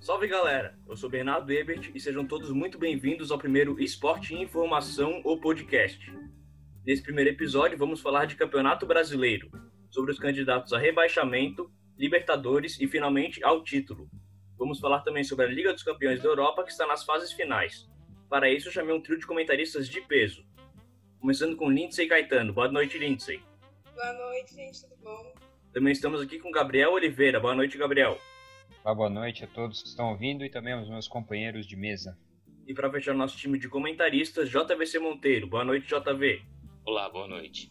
[0.00, 4.40] Salve galera, eu sou Bernardo Ebert e sejam todos muito bem-vindos ao primeiro Esporte e
[4.40, 6.12] Informação, ou podcast.
[6.86, 9.50] Nesse primeiro episódio vamos falar de Campeonato Brasileiro,
[9.90, 14.08] sobre os candidatos a rebaixamento, Libertadores e finalmente ao título.
[14.58, 17.88] Vamos falar também sobre a Liga dos Campeões da Europa que está nas fases finais.
[18.28, 20.44] Para isso eu chamei um trio de comentaristas de peso.
[21.20, 22.52] Começando com Lindsay Caetano.
[22.52, 23.40] Boa noite, Lindsay.
[23.94, 25.34] Boa noite, gente, tudo bom?
[25.72, 27.40] Também estamos aqui com Gabriel Oliveira.
[27.40, 28.18] Boa noite, Gabriel.
[28.84, 32.18] boa noite a todos que estão ouvindo e também aos meus companheiros de mesa.
[32.66, 35.46] E para fechar nosso time de comentaristas, JVC Monteiro.
[35.46, 36.42] Boa noite, JV.
[36.84, 37.70] Olá, boa noite.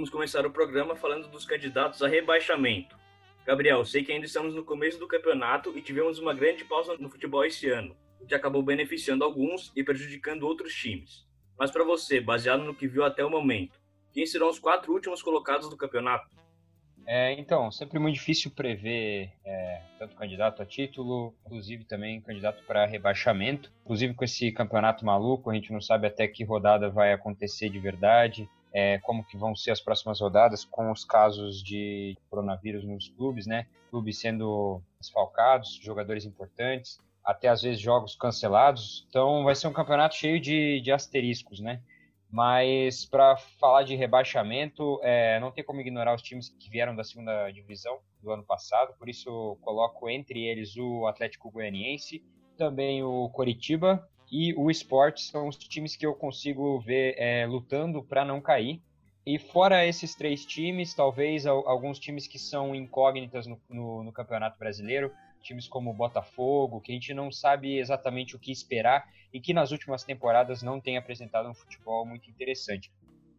[0.00, 2.96] Vamos começar o programa falando dos candidatos a rebaixamento.
[3.44, 7.10] Gabriel, sei que ainda estamos no começo do campeonato e tivemos uma grande pausa no
[7.10, 11.28] futebol esse ano, o que acabou beneficiando alguns e prejudicando outros times.
[11.58, 13.78] Mas para você, baseado no que viu até o momento,
[14.10, 16.34] quem serão os quatro últimos colocados do campeonato?
[17.06, 22.86] É, então, sempre muito difícil prever é, tanto candidato a título, inclusive também candidato para
[22.86, 23.70] rebaixamento.
[23.84, 27.78] Inclusive com esse campeonato maluco, a gente não sabe até que rodada vai acontecer de
[27.78, 33.08] verdade é, como que vão ser as próximas rodadas com os casos de coronavírus nos
[33.08, 33.66] clubes, né?
[33.90, 39.06] Clubes sendo desfalcados, jogadores importantes, até às vezes jogos cancelados.
[39.08, 41.82] Então vai ser um campeonato cheio de, de asteriscos, né?
[42.30, 47.02] Mas para falar de rebaixamento, é, não tem como ignorar os times que vieram da
[47.02, 52.22] segunda divisão do ano passado, por isso coloco entre eles o Atlético Goianiense,
[52.56, 58.02] também o Coritiba, e o esporte são os times que eu consigo ver é, lutando
[58.02, 58.80] para não cair.
[59.26, 64.58] E fora esses três times, talvez alguns times que são incógnitas no, no, no, Campeonato
[64.58, 69.40] Brasileiro, times como o Botafogo, que a gente não sabe exatamente o que esperar e
[69.40, 72.90] que nas últimas temporadas não tem apresentado um futebol muito interessante.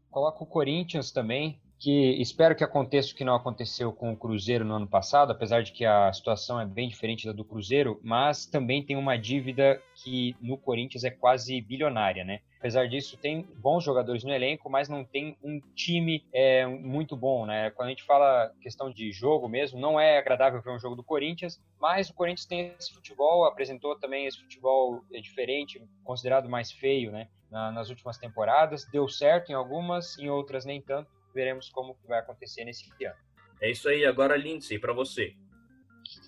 [0.10, 4.64] Coloco o Corinthians também, que espero que aconteça o que não aconteceu com o Cruzeiro
[4.64, 8.46] no ano passado, apesar de que a situação é bem diferente da do Cruzeiro, mas
[8.46, 12.42] também tem uma dívida que no Corinthians é quase bilionária, né?
[12.60, 17.48] Apesar disso, tem bons jogadores no elenco, mas não tem um time é, muito bom,
[17.48, 17.72] né?
[17.72, 21.04] Quando a gente fala questão de jogo mesmo, não é agradável ver um jogo do
[21.04, 26.72] Corinthians, mas o Corinthians tem esse futebol, apresentou também esse futebol é, diferente, considerado mais
[26.72, 27.28] feio, né?
[27.50, 32.64] nas últimas temporadas, deu certo em algumas, em outras nem tanto veremos como vai acontecer
[32.64, 33.16] nesse ano.
[33.62, 35.36] É isso aí, agora Lindsay, para você.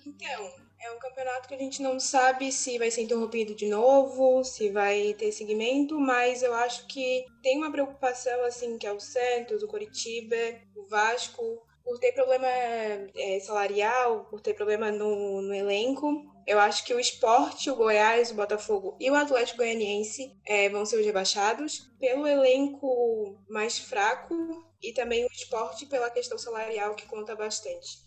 [0.06, 4.44] Então, é um campeonato que a gente não sabe se vai ser interrompido de novo,
[4.44, 9.00] se vai ter seguimento, mas eu acho que tem uma preocupação, assim, que é o
[9.00, 10.36] Santos, o Coritiba,
[10.76, 11.42] o Vasco,
[11.82, 16.33] por ter problema é, salarial, por ter problema no, no elenco.
[16.46, 20.84] Eu acho que o esporte, o Goiás, o Botafogo e o Atlético Goianiense é, vão
[20.84, 24.34] ser os rebaixados pelo elenco mais fraco
[24.82, 27.98] e também o esporte pela questão salarial que conta bastante.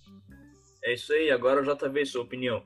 [0.84, 2.64] É isso aí, agora o JV, sua opinião.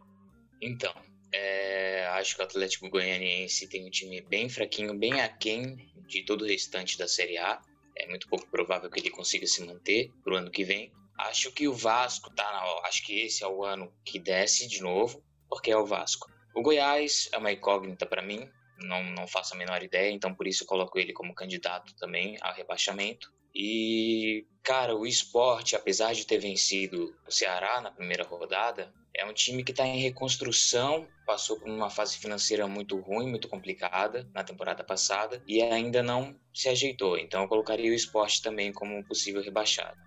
[0.61, 0.93] Então,
[1.33, 6.41] é, acho que o Atlético Goianiense tem um time bem fraquinho, bem aquém de todo
[6.41, 7.61] o restante da Série A.
[7.97, 10.91] É muito pouco provável que ele consiga se manter pro ano que vem.
[11.17, 14.81] Acho que o Vasco tá na, acho que esse é o ano que desce de
[14.81, 16.31] novo, porque é o Vasco.
[16.55, 20.47] O Goiás é uma incógnita para mim, não, não faço a menor ideia, então por
[20.47, 23.29] isso eu coloco ele como candidato também a rebaixamento.
[23.53, 29.33] E, cara, o esporte, apesar de ter vencido o Ceará na primeira rodada, é um
[29.33, 34.41] time que está em reconstrução, passou por uma fase financeira muito ruim, muito complicada na
[34.41, 37.17] temporada passada e ainda não se ajeitou.
[37.17, 39.99] Então eu colocaria o esporte também como possível rebaixado.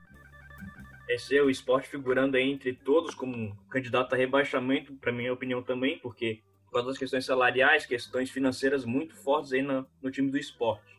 [1.09, 5.62] Esse é o esporte figurando aí entre todos como candidato a rebaixamento, para minha opinião
[5.62, 10.30] também, porque por causa das questões salariais, questões financeiras muito fortes aí no, no time
[10.30, 10.95] do esporte.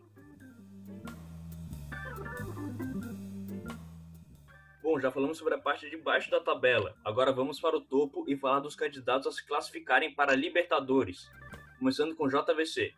[4.82, 6.96] Bom, já falamos sobre a parte de baixo da tabela.
[7.04, 11.28] Agora vamos para o topo e falar dos candidatos a se classificarem para Libertadores.
[11.80, 12.94] Começando com JVC.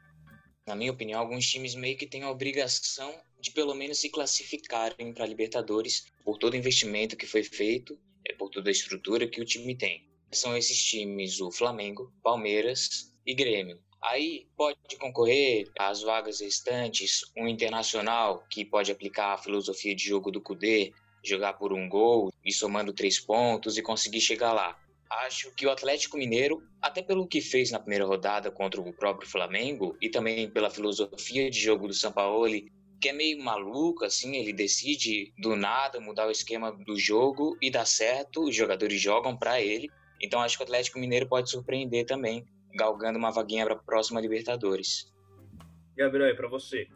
[0.67, 5.13] Na minha opinião, alguns times meio que têm a obrigação de pelo menos se classificarem
[5.13, 7.97] para Libertadores por todo o investimento que foi feito,
[8.27, 10.05] é por toda a estrutura que o time tem.
[10.29, 13.79] São esses times o Flamengo, Palmeiras e Grêmio.
[14.03, 20.29] Aí pode concorrer às vagas restantes um internacional que pode aplicar a filosofia de jogo
[20.29, 20.91] do Cudê,
[21.23, 24.77] jogar por um gol e somando três pontos e conseguir chegar lá.
[25.09, 29.29] Acho que o Atlético Mineiro, até pelo que fez na primeira rodada contra o próprio
[29.29, 32.69] Flamengo e também pela filosofia de jogo do Sampaoli,
[32.99, 37.69] que é meio maluco, assim, ele decide do nada mudar o esquema do jogo e
[37.69, 39.89] dá certo, os jogadores jogam para ele.
[40.21, 44.19] Então acho que o Atlético Mineiro pode surpreender também, galgando uma vaguinha para a próxima
[44.19, 45.13] Libertadores.
[45.95, 46.87] Gabriel, é para você.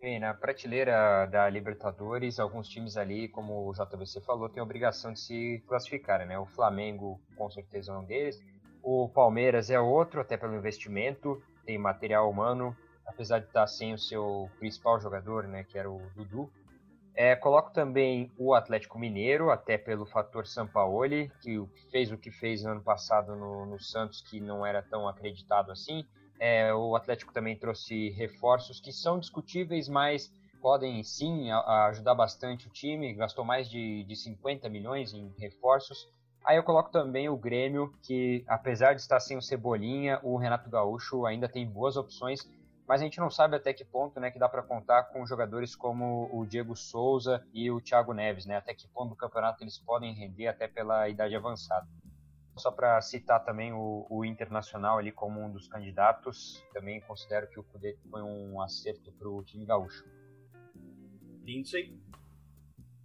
[0.00, 5.12] Bem, na prateleira da Libertadores, alguns times ali, como o JVC falou, têm a obrigação
[5.12, 6.36] de se classificar, né?
[6.36, 8.40] O Flamengo, com certeza, é um deles.
[8.82, 13.98] O Palmeiras é outro, até pelo investimento, tem material humano, apesar de estar sem o
[13.98, 16.50] seu principal jogador, né, que era o Dudu.
[17.14, 22.62] É, coloco também o Atlético Mineiro, até pelo fator Sampaoli, que fez o que fez
[22.62, 26.06] no ano passado no, no Santos, que não era tão acreditado assim.
[26.38, 32.70] É, o Atlético também trouxe reforços que são discutíveis, mas podem sim ajudar bastante o
[32.70, 33.12] time.
[33.12, 36.08] Gastou mais de, de 50 milhões em reforços.
[36.44, 40.68] Aí eu coloco também o Grêmio, que apesar de estar sem o Cebolinha, o Renato
[40.70, 42.40] Gaúcho ainda tem boas opções
[42.86, 45.74] mas a gente não sabe até que ponto né, que dá para contar com jogadores
[45.76, 49.78] como o Diego Souza e o Thiago Neves, né, até que ponto do campeonato eles
[49.78, 51.88] podem render até pela idade avançada.
[52.56, 57.58] Só para citar também o, o, Internacional ali como um dos candidatos, também considero que
[57.58, 60.04] o Cudê foi um acerto para o time gaúcho.
[61.44, 61.98] Lindsay?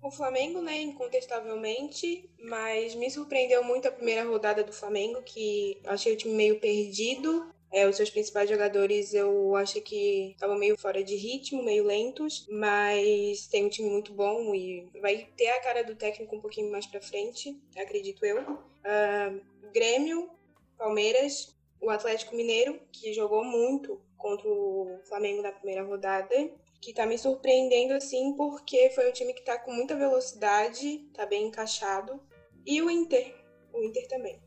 [0.01, 6.13] O Flamengo, né, incontestavelmente, mas me surpreendeu muito a primeira rodada do Flamengo, que achei
[6.13, 7.49] o time meio perdido.
[7.71, 12.47] É, os seus principais jogadores eu acho que estavam meio fora de ritmo, meio lentos,
[12.49, 16.71] mas tem um time muito bom e vai ter a cara do técnico um pouquinho
[16.71, 18.41] mais pra frente, acredito eu.
[18.41, 19.41] Uh,
[19.73, 20.29] Grêmio,
[20.77, 26.49] Palmeiras, o Atlético Mineiro, que jogou muito contra o Flamengo na primeira rodada,
[26.81, 31.25] que tá me surpreendendo assim, porque foi um time que tá com muita velocidade, tá
[31.25, 32.21] bem encaixado.
[32.65, 33.33] E o Inter,
[33.73, 34.46] o Inter também.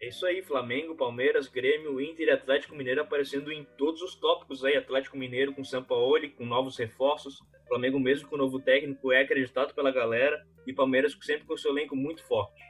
[0.00, 4.64] É isso aí, Flamengo, Palmeiras, Grêmio, Inter e Atlético Mineiro aparecendo em todos os tópicos
[4.64, 4.74] aí.
[4.74, 7.38] Atlético Mineiro com Sampaoli, com novos reforços.
[7.68, 10.42] Flamengo mesmo com o novo técnico é acreditado pela galera.
[10.66, 12.62] E Palmeiras sempre com seu elenco muito forte.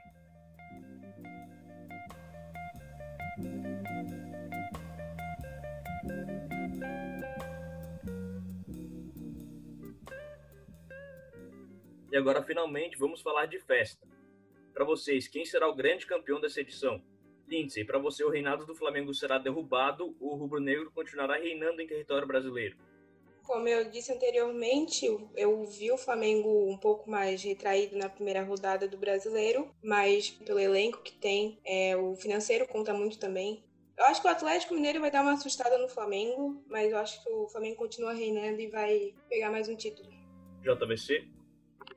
[12.11, 14.05] E agora, finalmente, vamos falar de festa.
[14.75, 17.01] Para vocês, quem será o grande campeão dessa edição?
[17.51, 22.27] Lindsay, para você o reinado do Flamengo será derrubado, o rubro-negro continuará reinando em território
[22.27, 22.77] brasileiro?
[23.43, 25.07] Como eu disse anteriormente,
[25.37, 30.61] eu vi o Flamengo um pouco mais retraído na primeira rodada do brasileiro, mas pelo
[30.61, 33.65] elenco que tem, é, o financeiro conta muito também.
[33.99, 37.23] Eu acho que o Atlético Mineiro vai dar uma assustada no Flamengo, mas eu acho
[37.23, 40.09] que o Flamengo continua reinando e vai pegar mais um título.
[40.63, 41.27] JVC?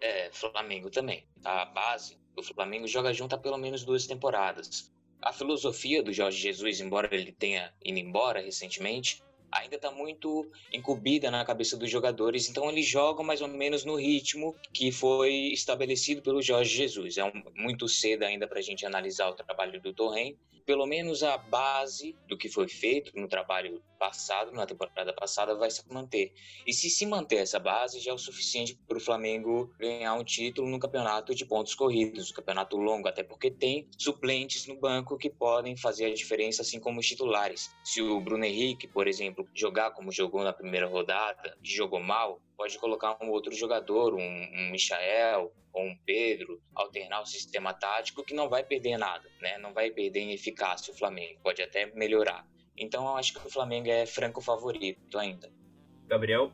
[0.02, 1.24] É, Flamengo também.
[1.46, 4.93] A base do Flamengo joga junto há pelo menos duas temporadas
[5.24, 11.32] a filosofia do Jorge Jesus, embora ele tenha ido embora recentemente, ainda está muito incumbida
[11.32, 16.22] na cabeça dos jogadores, então eles jogam mais ou menos no ritmo que foi estabelecido
[16.22, 17.18] pelo Jorge Jesus.
[17.18, 20.36] É um, muito cedo ainda para a gente analisar o trabalho do Torren,
[20.66, 25.72] pelo menos a base do que foi feito no trabalho passado, na temporada passada, vai
[25.72, 26.34] se manter.
[26.68, 30.26] E se se manter essa base, já é o suficiente para o Flamengo ganhar um
[30.26, 35.18] título no campeonato de pontos corridos, um campeonato longo, até porque tem suplentes no banco
[35.18, 37.74] que podem fazer a diferença, assim como os titulares.
[37.82, 42.78] Se o Bruno Henrique, por exemplo, jogar como jogou na primeira rodada, jogou mal, pode
[42.80, 48.34] colocar um outro jogador, um, um Michael ou um Pedro, alternar o sistema tático que
[48.34, 49.58] não vai perder nada, né?
[49.60, 52.46] Não vai perder em eficácia o Flamengo, pode até melhorar.
[52.78, 55.52] Então eu acho que o Flamengo é franco favorito ainda.
[56.08, 56.52] Gabriel?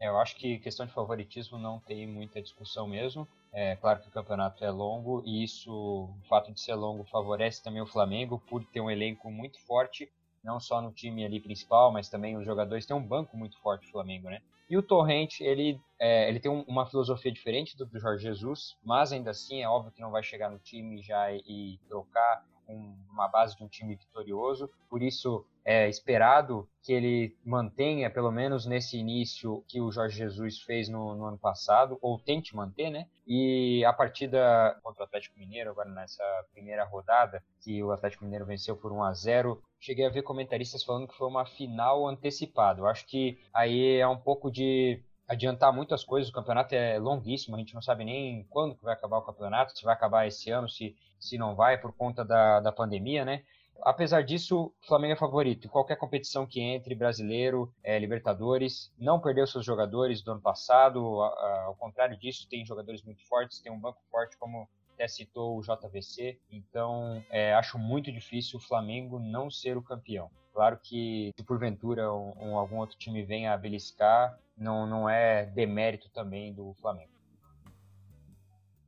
[0.00, 3.26] É, eu acho que questão de favoritismo não tem muita discussão mesmo.
[3.52, 7.62] É claro que o campeonato é longo e isso, o fato de ser longo, favorece
[7.62, 10.10] também o Flamengo por ter um elenco muito forte,
[10.44, 13.88] não só no time ali principal, mas também os jogadores têm um banco muito forte
[13.88, 14.40] o Flamengo, né?
[14.70, 18.76] E o Torrente, ele, é, ele tem um, uma filosofia diferente do, do Jorge Jesus,
[18.84, 22.44] mas ainda assim é óbvio que não vai chegar no time já e, e trocar
[22.68, 28.30] com uma base de um time vitorioso, por isso é esperado que ele mantenha, pelo
[28.30, 32.90] menos nesse início que o Jorge Jesus fez no, no, ano passado, ou tente manter,
[32.90, 33.06] né?
[33.26, 36.22] E a partida contra o Atlético Mineiro, agora nessa
[36.52, 40.82] primeira rodada, que o Atlético Mineiro venceu por 1 a 0 cheguei a ver comentaristas
[40.82, 42.80] falando que foi uma final antecipada.
[42.80, 46.30] Eu acho que aí é um pouco de adiantar muitas coisas.
[46.30, 49.76] O campeonato é longuíssimo, a gente não sabe nem quando que vai acabar o campeonato,
[49.76, 53.44] se vai acabar esse ano, se, se não vai, por conta da, da pandemia, né?
[53.82, 55.68] Apesar disso, o Flamengo é favorito.
[55.68, 61.20] Qualquer competição que entre, brasileiro, é, Libertadores, não perdeu seus jogadores do ano passado.
[61.20, 65.62] Ao contrário disso, tem jogadores muito fortes, tem um banco forte como até citou o
[65.62, 70.28] JVC, então é, acho muito difícil o Flamengo não ser o campeão.
[70.58, 75.46] Claro que se porventura um, um, algum outro time venha a beliscar, não, não é
[75.46, 77.12] demérito também do Flamengo.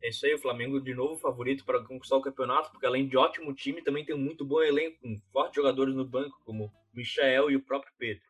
[0.02, 3.16] É isso aí, o Flamengo de novo favorito para conquistar o campeonato, porque além de
[3.16, 7.52] ótimo time, também tem um muito bom elenco, com fortes jogadores no banco, como Michael
[7.52, 8.24] e o próprio Pedro.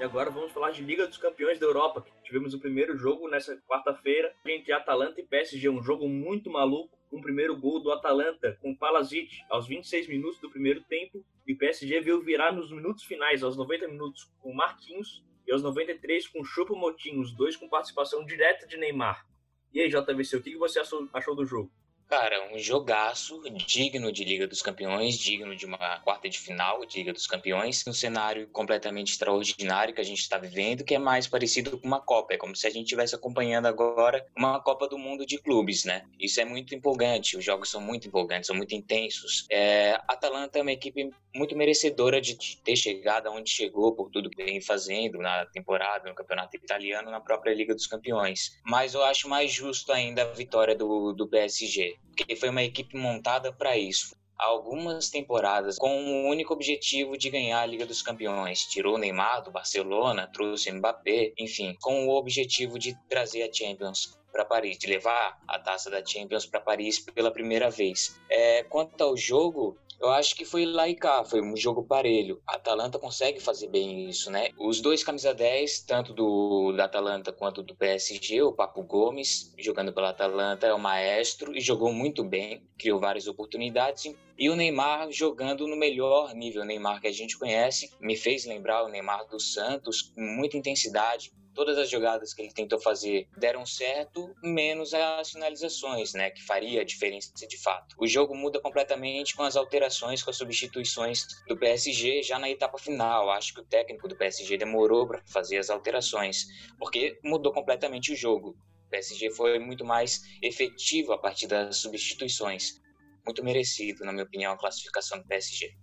[0.00, 2.02] E agora vamos falar de Liga dos Campeões da Europa.
[2.24, 7.20] Tivemos o primeiro jogo nessa quarta-feira entre Atalanta e PSG, um jogo muito maluco, o
[7.20, 12.00] primeiro gol do Atalanta com Palazic aos 26 minutos do primeiro tempo, e o PSG
[12.00, 16.74] veio virar nos minutos finais, aos 90 minutos com Marquinhos e aos 93 com Chupo
[16.74, 19.26] Motinho, os dois com participação direta de Neymar.
[19.70, 21.70] E aí, JVC, o que você achou do jogo?
[22.10, 26.98] Cara, um jogaço digno de Liga dos Campeões, digno de uma quarta de final de
[26.98, 31.28] Liga dos Campeões, um cenário completamente extraordinário que a gente está vivendo, que é mais
[31.28, 32.34] parecido com uma Copa.
[32.34, 36.04] É como se a gente estivesse acompanhando agora uma Copa do Mundo de clubes, né?
[36.18, 39.46] Isso é muito empolgante, os jogos são muito empolgantes, são muito intensos.
[39.48, 44.42] É, Atalanta é uma equipe muito merecedora de ter chegado aonde chegou por tudo que
[44.42, 48.58] vem fazendo na temporada, no Campeonato Italiano, na própria Liga dos Campeões.
[48.64, 52.96] Mas eu acho mais justo ainda a vitória do, do PSG porque foi uma equipe
[52.96, 54.14] montada para isso.
[54.38, 58.64] Algumas temporadas com o único objetivo de ganhar a Liga dos Campeões.
[58.66, 64.44] Tirou Neymar do Barcelona, trouxe Mbappé, enfim, com o objetivo de trazer a Champions para
[64.44, 68.18] Paris, de levar a taça da Champions para Paris pela primeira vez.
[68.30, 72.40] É, quanto ao jogo, eu acho que foi lá e cá, foi um jogo parelho.
[72.46, 74.48] A Atalanta consegue fazer bem isso, né?
[74.58, 79.92] Os dois camisa 10, tanto do da Atalanta quanto do PSG, o Papo Gomes, jogando
[79.92, 84.14] pela Atalanta, é o maestro e jogou muito bem, criou várias oportunidades.
[84.40, 88.46] E o Neymar jogando no melhor nível, o Neymar que a gente conhece, me fez
[88.46, 93.28] lembrar o Neymar do Santos, com muita intensidade, todas as jogadas que ele tentou fazer
[93.36, 97.94] deram certo, menos as finalizações, né, que faria a diferença de fato.
[97.98, 102.78] O jogo muda completamente com as alterações, com as substituições do PSG já na etapa
[102.78, 103.28] final.
[103.28, 106.46] Acho que o técnico do PSG demorou para fazer as alterações,
[106.78, 108.56] porque mudou completamente o jogo.
[108.86, 112.79] O PSG foi muito mais efetivo a partir das substituições.
[113.24, 115.74] Muito merecido, na minha opinião, a classificação do PSG.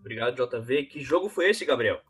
[0.00, 0.84] Obrigado, JV.
[0.84, 2.00] Que jogo foi esse, Gabriel?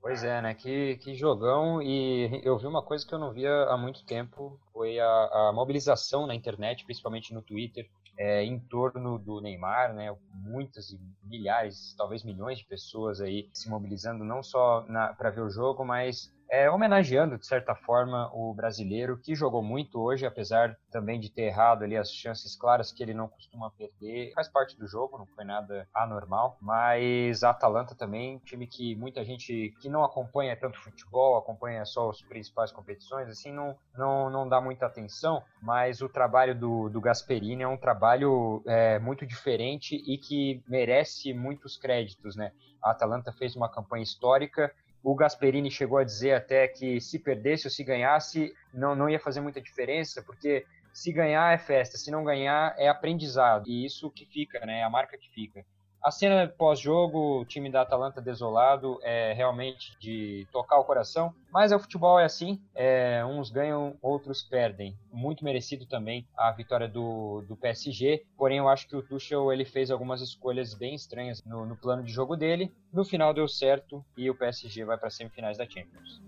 [0.00, 0.52] Pois é, né?
[0.54, 1.80] Que, que jogão.
[1.80, 5.52] E eu vi uma coisa que eu não via há muito tempo, foi a, a
[5.54, 7.88] mobilização na internet, principalmente no Twitter,
[8.18, 10.14] é, em torno do Neymar, né?
[10.34, 10.86] Muitas
[11.22, 14.84] milhares, talvez milhões de pessoas aí se mobilizando não só
[15.16, 19.98] para ver o jogo, mas é, homenageando, de certa forma, o brasileiro que jogou muito
[19.98, 24.32] hoje, apesar também de ter errado ali as chances claras que ele não costuma perder.
[24.34, 26.58] Faz parte do jogo, não foi nada anormal.
[26.60, 32.10] Mas a Atalanta também, time que muita gente que não acompanha tanto futebol, acompanha só
[32.10, 35.42] as principais competições, assim, não, não, não dá muita atenção.
[35.62, 41.32] Mas o trabalho do, do Gasperini é um trabalho é, muito diferente e que merece
[41.32, 42.52] muitos créditos, né?
[42.84, 44.70] A Atalanta fez uma campanha histórica
[45.02, 49.18] o Gasperini chegou a dizer até que se perdesse ou se ganhasse, não, não ia
[49.18, 53.68] fazer muita diferença, porque se ganhar é festa, se não ganhar é aprendizado.
[53.68, 54.80] E isso que fica, né?
[54.80, 55.64] É a marca que fica.
[56.02, 61.32] A cena pós-jogo, o time da Atalanta desolado, é realmente de tocar o coração.
[61.52, 64.98] Mas o futebol é assim, é, uns ganham, outros perdem.
[65.12, 68.24] Muito merecido também a vitória do, do PSG.
[68.36, 72.02] Porém, eu acho que o Tuchel ele fez algumas escolhas bem estranhas no, no plano
[72.02, 72.72] de jogo dele.
[72.92, 76.20] No final deu certo e o PSG vai para as semifinais da Champions.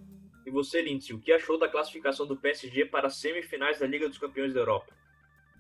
[0.46, 4.08] E você, Lindsay, o que achou da classificação do PSG para as semifinais da Liga
[4.08, 4.92] dos Campeões da Europa?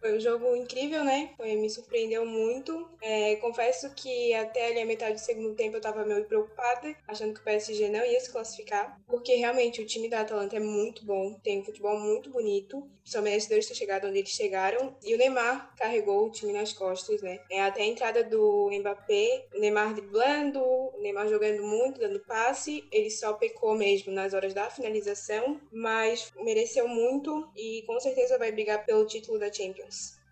[0.04, 1.32] Foi um jogo incrível, né?
[1.34, 2.90] Foi, me surpreendeu muito.
[3.06, 7.34] É, confesso que até ali a metade do segundo tempo eu tava meio preocupada, achando
[7.34, 11.04] que o PSG não ia se classificar, porque realmente o time da Atalanta é muito
[11.04, 15.14] bom, tem um futebol muito bonito, são merecedores de ter chegado onde eles chegaram, e
[15.14, 17.40] o Neymar carregou o time nas costas, né?
[17.50, 22.88] É, até a entrada do Mbappé, o Neymar driblando, o Neymar jogando muito, dando passe,
[22.90, 28.50] ele só pecou mesmo nas horas da finalização, mas mereceu muito e com certeza vai
[28.50, 30.23] brigar pelo título da Champions.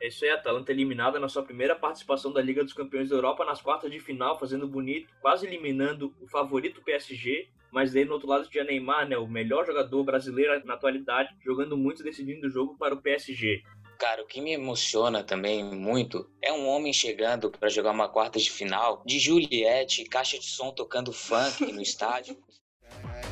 [0.00, 3.16] É isso aí, a Atalanta eliminada na sua primeira participação da Liga dos Campeões da
[3.16, 8.12] Europa nas quartas de final, fazendo bonito, quase eliminando o favorito PSG, mas daí no
[8.12, 12.50] outro lado tinha Neymar, né, o melhor jogador brasileiro na atualidade, jogando muito, decidindo o
[12.50, 13.62] jogo para o PSG.
[13.98, 18.38] Cara, o que me emociona também muito é um homem chegando para jogar uma quarta
[18.38, 22.36] de final de Juliette, caixa de som tocando funk no estádio.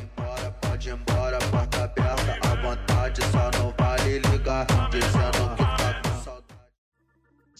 [0.01, 5.64] Embora, pode ir embora, porta aberta, à vontade, só não vale ligar, dizendo que.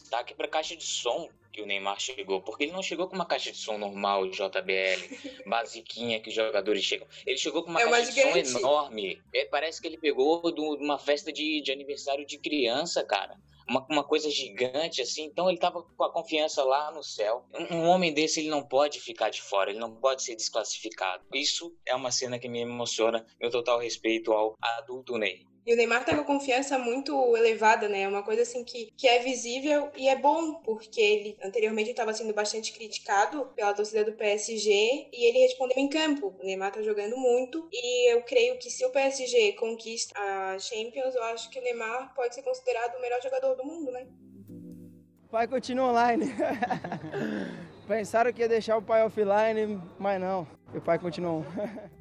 [0.05, 3.25] Destaque pra caixa de som que o Neymar chegou, porque ele não chegou com uma
[3.25, 5.01] caixa de som normal, JBL,
[5.49, 7.07] basiquinha que os jogadores chegam.
[7.25, 9.19] Ele chegou com uma é caixa de som enorme.
[9.33, 13.35] É, parece que ele pegou de uma festa de, de aniversário de criança, cara.
[13.67, 17.43] Uma, uma coisa gigante assim, então ele tava com a confiança lá no céu.
[17.51, 21.25] Um, um homem desse ele não pode ficar de fora, ele não pode ser desclassificado.
[21.33, 25.47] Isso é uma cena que me emociona, meu total respeito ao adulto Ney.
[25.65, 28.01] E o Neymar tem uma confiança muito elevada, né?
[28.01, 32.13] É uma coisa assim que, que é visível e é bom, porque ele anteriormente estava
[32.13, 36.35] sendo bastante criticado pela torcida do PSG e ele respondeu em campo.
[36.39, 41.15] O Neymar tá jogando muito e eu creio que se o PSG conquista a Champions,
[41.15, 44.05] eu acho que o Neymar pode ser considerado o melhor jogador do mundo, né?
[45.23, 46.25] O pai continua online.
[47.87, 50.47] Pensaram que ia deixar o pai offline, mas não.
[50.75, 51.43] O pai continuou.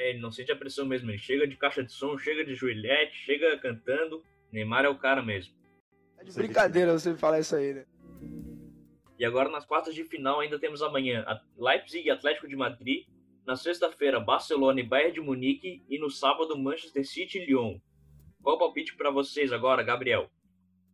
[0.00, 1.10] É, ele não sente a pressão mesmo.
[1.10, 4.24] Ele chega de caixa de som, chega de joelhete, chega cantando.
[4.50, 5.54] Neymar é o cara mesmo.
[6.18, 7.84] É de brincadeira você falar isso aí, né?
[9.18, 11.22] E agora nas quartas de final ainda temos amanhã
[11.54, 13.06] Leipzig e Atlético de Madrid.
[13.46, 15.82] Na sexta-feira, Barcelona e Bayern de Munique.
[15.86, 17.78] E no sábado, Manchester City e Lyon.
[18.42, 20.30] Qual o palpite para vocês agora, Gabriel?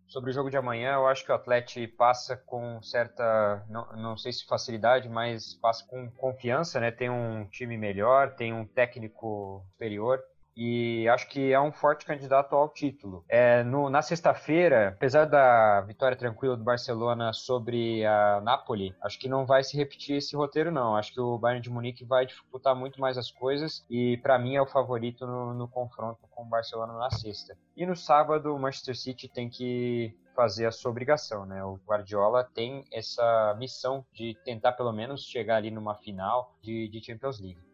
[0.08, 4.16] Sobre o jogo de amanhã, eu acho que o Atlético passa com certa, não, não
[4.16, 6.90] sei se facilidade, mas passa com confiança, né?
[6.90, 10.22] Tem um time melhor, tem um técnico superior
[10.56, 13.24] e acho que é um forte candidato ao título.
[13.28, 19.28] É, no, na sexta-feira, apesar da vitória tranquila do Barcelona sobre a Napoli, acho que
[19.28, 20.96] não vai se repetir esse roteiro, não.
[20.96, 24.56] Acho que o Bayern de Munique vai dificultar muito mais as coisas e, para mim,
[24.56, 27.56] é o favorito no, no confronto com o Barcelona na sexta.
[27.76, 31.64] E no sábado, o Manchester City tem que fazer a sua obrigação, né?
[31.64, 37.02] O Guardiola tem essa missão de tentar pelo menos chegar ali numa final de, de
[37.02, 37.65] Champions League.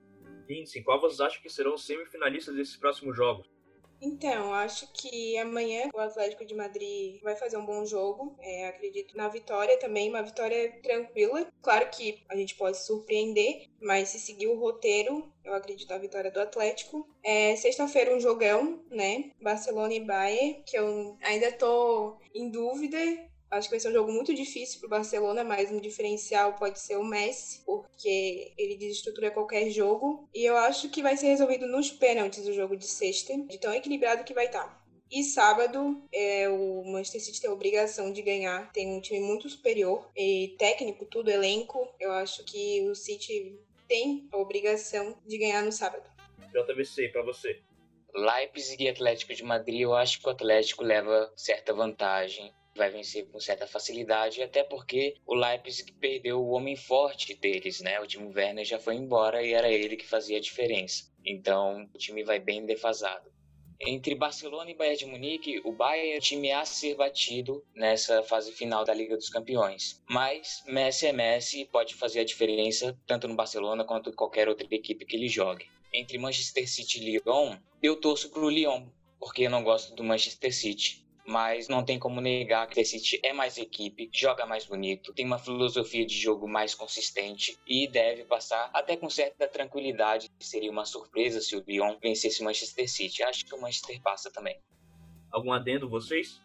[0.53, 3.47] Lindsay, qual vocês acham que serão os semifinalistas desses próximos jogos?
[4.05, 8.37] Então, acho que amanhã o Atlético de Madrid vai fazer um bom jogo.
[8.41, 11.47] É, acredito na vitória também, uma vitória tranquila.
[11.63, 16.33] Claro que a gente pode surpreender, mas se seguir o roteiro, eu acredito na vitória
[16.33, 17.09] do Atlético.
[17.23, 19.31] É, Sexta-feira, um jogão, né?
[19.41, 22.99] Barcelona e Bayern, que eu ainda tô em dúvida
[23.53, 26.81] Acho que vai ser um jogo muito difícil para o Barcelona, mas um diferencial pode
[26.81, 30.27] ser o Messi, porque ele desestrutura qualquer jogo.
[30.35, 33.75] E eu acho que vai ser resolvido nos pênaltis o jogo de sexta, de tão
[33.75, 34.65] equilibrado que vai estar.
[34.65, 34.83] Tá.
[35.11, 38.73] E sábado, é, o Manchester City tem a obrigação de ganhar.
[38.73, 40.11] Tem um time muito superior.
[40.17, 41.87] E técnico, tudo, elenco.
[42.01, 46.09] Eu acho que o City tem a obrigação de ganhar no sábado.
[46.55, 47.61] JVC, para você.
[48.15, 53.27] Leipzig e Atlético de Madrid, eu acho que o Atlético leva certa vantagem vai vencer
[53.29, 58.01] com certa facilidade, até porque o Leipzig perdeu o homem forte deles, né?
[58.01, 61.11] O Timo Werner já foi embora e era ele que fazia a diferença.
[61.25, 63.31] Então, o time vai bem defasado.
[63.85, 68.23] Entre Barcelona e Bayern de Munique, o Bayern é o time a ser batido nessa
[68.23, 70.01] fase final da Liga dos Campeões.
[70.09, 74.49] Mas Messi é Messi e pode fazer a diferença tanto no Barcelona quanto em qualquer
[74.49, 75.69] outra equipe que ele jogue.
[75.93, 78.87] Entre Manchester City e Lyon, eu torço para o Lyon,
[79.19, 83.21] porque eu não gosto do Manchester City mas não tem como negar que o City
[83.23, 88.25] é mais equipe, joga mais bonito, tem uma filosofia de jogo mais consistente e deve
[88.25, 90.29] passar até com certa tranquilidade.
[90.41, 93.23] Seria uma surpresa se o Lyon vencesse o Manchester City.
[93.23, 94.59] Acho que o Manchester passa também.
[95.31, 96.43] Algum adendo vocês?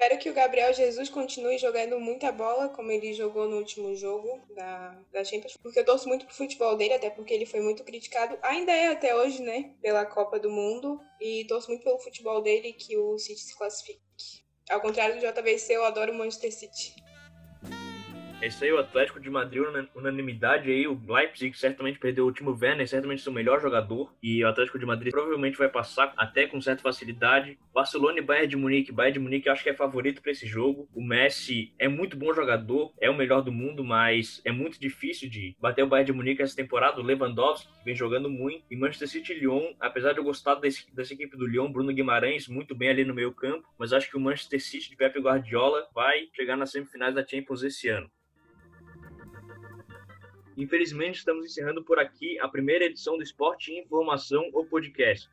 [0.00, 4.40] Espero que o Gabriel Jesus continue jogando muita bola, como ele jogou no último jogo
[4.54, 7.82] da, da Champions, porque eu torço muito pro futebol dele, até porque ele foi muito
[7.82, 12.40] criticado, ainda é até hoje, né, pela Copa do Mundo, e torço muito pelo futebol
[12.40, 14.00] dele que o City se classifique.
[14.70, 16.94] Ao contrário do JVC, eu adoro o Manchester City.
[18.40, 19.64] É isso aí, o Atlético de Madrid,
[19.96, 20.86] unanimidade aí.
[20.86, 24.14] O Leipzig certamente perdeu o último Werner, certamente seu melhor jogador.
[24.22, 27.58] E o Atlético de Madrid provavelmente vai passar até com certa facilidade.
[27.74, 28.92] Barcelona e Bayern de Munique.
[28.92, 30.88] Bayern de Munique eu acho que é favorito para esse jogo.
[30.94, 35.28] O Messi é muito bom jogador, é o melhor do mundo, mas é muito difícil
[35.28, 37.00] de bater o Bayern de Munique essa temporada.
[37.00, 38.64] O Lewandowski vem jogando muito.
[38.70, 41.92] E Manchester City e Lyon, apesar de eu gostar desse, dessa equipe do Lyon, Bruno
[41.92, 45.18] Guimarães muito bem ali no meio campo, mas acho que o Manchester City de Pep
[45.18, 48.08] Guardiola vai chegar nas semifinais da Champions esse ano.
[50.58, 55.30] Infelizmente, estamos encerrando por aqui a primeira edição do Esporte e Informação, o podcast.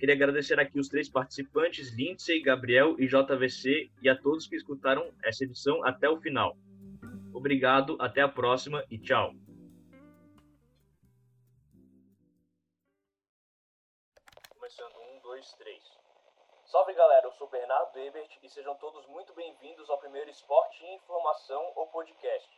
[0.00, 5.12] Queria agradecer aqui os três participantes, Lindsay, Gabriel e JVC, e a todos que escutaram
[5.22, 6.56] essa edição até o final.
[7.34, 9.34] Obrigado, até a próxima e tchau.
[14.48, 15.84] Começando um, dois, três.
[16.64, 20.94] Salve galera, eu sou Bernardo Ebert e sejam todos muito bem-vindos ao primeiro Esporte e
[20.94, 22.57] Informação, o podcast.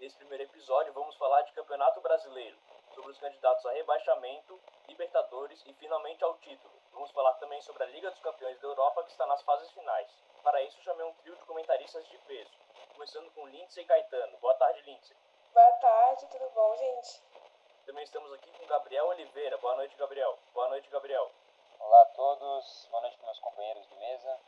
[0.00, 2.56] Nesse primeiro episódio vamos falar de Campeonato Brasileiro,
[2.94, 4.58] sobre os candidatos a rebaixamento,
[4.88, 6.72] Libertadores e finalmente ao título.
[6.90, 10.08] Vamos falar também sobre a Liga dos Campeões da Europa que está nas fases finais.
[10.42, 12.50] Para isso chamei um trio de comentaristas de peso,
[12.94, 14.38] começando com Lindsay e Caetano.
[14.38, 15.14] Boa tarde, Lindsay.
[15.52, 17.22] Boa tarde, tudo bom, gente?
[17.84, 19.58] Também estamos aqui com Gabriel Oliveira.
[19.58, 20.38] Boa noite, Gabriel.
[20.54, 21.30] Boa noite, Gabriel.
[21.78, 24.40] Olá a todos, boa noite meus companheiros de mesa.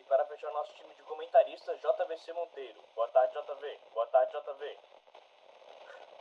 [0.00, 2.82] E para fechar nosso time de comentaristas, JVC Monteiro.
[2.96, 3.80] Boa tarde, JV.
[3.94, 4.95] Boa tarde, JV.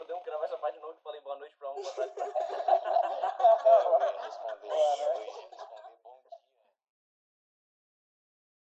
[0.06, 2.26] Podemos gravar essa parte de novo que falei boa noite pra um, boa tarde pra
[3.66, 4.70] Eu ia responder.
[4.70, 5.45] Eu ia